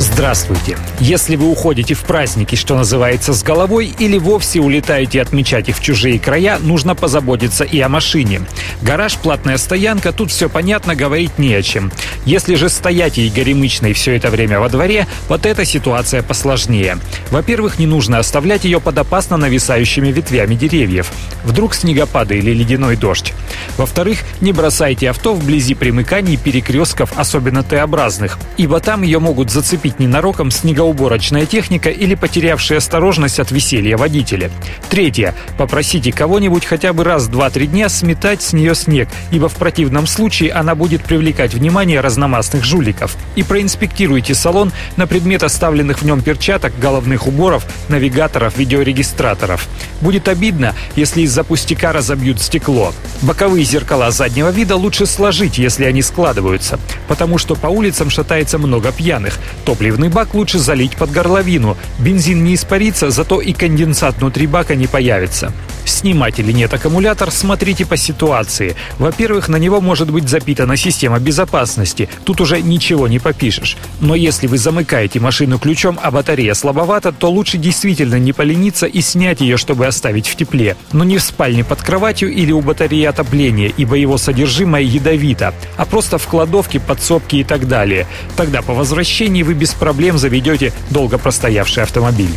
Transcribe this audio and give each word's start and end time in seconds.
Здравствуйте! 0.00 0.78
Если 0.98 1.36
вы 1.36 1.50
уходите 1.50 1.92
в 1.92 2.00
праздники, 2.04 2.54
что 2.54 2.74
называется, 2.74 3.34
с 3.34 3.42
головой, 3.42 3.94
или 3.98 4.16
вовсе 4.16 4.58
улетаете 4.60 5.20
отмечать 5.20 5.68
их 5.68 5.76
в 5.76 5.82
чужие 5.82 6.18
края, 6.18 6.58
нужно 6.58 6.94
позаботиться 6.94 7.64
и 7.64 7.78
о 7.80 7.90
машине. 7.90 8.40
Гараж, 8.80 9.18
платная 9.18 9.58
стоянка, 9.58 10.12
тут 10.12 10.30
все 10.30 10.48
понятно, 10.48 10.94
говорить 10.94 11.38
не 11.38 11.52
о 11.52 11.60
чем. 11.60 11.92
Если 12.24 12.54
же 12.54 12.70
стоять 12.70 13.18
ей 13.18 13.28
горемычной 13.28 13.92
все 13.92 14.16
это 14.16 14.30
время 14.30 14.58
во 14.58 14.70
дворе, 14.70 15.06
вот 15.28 15.44
эта 15.44 15.66
ситуация 15.66 16.22
посложнее. 16.22 16.96
Во-первых, 17.30 17.78
не 17.78 17.86
нужно 17.86 18.18
оставлять 18.18 18.64
ее 18.64 18.80
под 18.80 18.96
опасно 18.96 19.36
нависающими 19.36 20.08
ветвями 20.08 20.54
деревьев. 20.54 21.12
Вдруг 21.44 21.74
снегопады 21.74 22.38
или 22.38 22.54
ледяной 22.54 22.96
дождь. 22.96 23.34
Во-вторых, 23.76 24.20
не 24.40 24.52
бросайте 24.52 25.10
авто 25.10 25.34
вблизи 25.34 25.74
примыканий 25.74 26.38
перекрестков, 26.38 27.12
особенно 27.16 27.62
Т-образных, 27.62 28.38
ибо 28.56 28.80
там 28.80 29.02
ее 29.02 29.18
могут 29.18 29.50
зацепить 29.50 29.89
зацепить 29.90 30.00
ненароком 30.00 30.50
снегоуборочная 30.50 31.46
техника 31.46 31.90
или 31.90 32.14
потерявшая 32.14 32.78
осторожность 32.78 33.40
от 33.40 33.50
веселья 33.50 33.96
водителя. 33.96 34.50
Третье. 34.88 35.34
Попросите 35.58 36.12
кого-нибудь 36.12 36.64
хотя 36.64 36.92
бы 36.92 37.04
раз 37.04 37.26
в 37.26 37.30
2-3 37.30 37.66
дня 37.66 37.88
сметать 37.88 38.42
с 38.42 38.52
нее 38.52 38.74
снег, 38.74 39.08
ибо 39.32 39.48
в 39.48 39.54
противном 39.54 40.06
случае 40.06 40.52
она 40.52 40.74
будет 40.74 41.02
привлекать 41.02 41.54
внимание 41.54 42.00
разномастных 42.00 42.64
жуликов. 42.64 43.16
И 43.36 43.42
проинспектируйте 43.42 44.34
салон 44.34 44.72
на 44.96 45.06
предмет 45.06 45.42
оставленных 45.42 46.02
в 46.02 46.04
нем 46.04 46.20
перчаток, 46.22 46.72
головных 46.78 47.26
уборов, 47.26 47.64
навигаторов, 47.88 48.56
видеорегистраторов. 48.58 49.68
Будет 50.00 50.28
обидно, 50.28 50.74
если 50.96 51.22
из-за 51.22 51.44
пустяка 51.44 51.92
разобьют 51.92 52.40
стекло. 52.40 52.92
Боковые 53.22 53.64
зеркала 53.64 54.10
заднего 54.10 54.50
вида 54.50 54.76
лучше 54.76 55.06
сложить, 55.06 55.58
если 55.58 55.84
они 55.84 56.02
складываются, 56.02 56.78
потому 57.08 57.38
что 57.38 57.54
по 57.54 57.66
улицам 57.66 58.10
шатается 58.10 58.58
много 58.58 58.92
пьяных. 58.92 59.38
Топ 59.64 59.79
Топливный 59.80 60.10
бак 60.10 60.34
лучше 60.34 60.58
залить 60.58 60.94
под 60.94 61.10
горловину. 61.10 61.74
Бензин 61.98 62.44
не 62.44 62.54
испарится, 62.54 63.08
зато 63.08 63.40
и 63.40 63.54
конденсат 63.54 64.18
внутри 64.18 64.46
бака 64.46 64.74
не 64.74 64.86
появится. 64.86 65.54
Снимать 65.86 66.38
или 66.38 66.52
нет 66.52 66.72
аккумулятор, 66.74 67.30
смотрите 67.30 67.86
по 67.86 67.96
ситуации. 67.96 68.76
Во-первых, 68.98 69.48
на 69.48 69.56
него 69.56 69.80
может 69.80 70.10
быть 70.10 70.28
запитана 70.28 70.76
система 70.76 71.18
безопасности. 71.18 72.10
Тут 72.24 72.42
уже 72.42 72.60
ничего 72.60 73.08
не 73.08 73.18
попишешь. 73.18 73.78
Но 74.00 74.14
если 74.14 74.46
вы 74.46 74.58
замыкаете 74.58 75.18
машину 75.18 75.58
ключом, 75.58 75.98
а 76.02 76.10
батарея 76.10 76.52
слабовата, 76.52 77.10
то 77.10 77.30
лучше 77.30 77.56
действительно 77.56 78.16
не 78.16 78.34
полениться 78.34 78.84
и 78.86 79.00
снять 79.00 79.40
ее, 79.40 79.56
чтобы 79.56 79.86
оставить 79.86 80.28
в 80.28 80.36
тепле. 80.36 80.76
Но 80.92 81.04
не 81.04 81.16
в 81.16 81.22
спальне 81.22 81.64
под 81.64 81.80
кроватью 81.80 82.30
или 82.30 82.52
у 82.52 82.60
батареи 82.60 83.04
отопления, 83.04 83.72
ибо 83.74 83.94
его 83.94 84.18
содержимое 84.18 84.82
ядовито, 84.82 85.54
а 85.78 85.86
просто 85.86 86.18
в 86.18 86.26
кладовке, 86.26 86.80
подсобке 86.80 87.38
и 87.38 87.44
так 87.44 87.66
далее. 87.66 88.06
Тогда 88.36 88.60
по 88.60 88.74
возвращении 88.74 89.42
вы 89.42 89.54
без 89.60 89.74
проблем 89.74 90.16
заведете 90.16 90.72
долго 90.88 91.18
простоявший 91.18 91.82
автомобиль. 91.82 92.34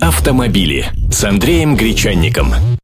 Автомобили 0.00 0.86
с 1.10 1.22
Андреем 1.22 1.76
Гречанником. 1.76 2.52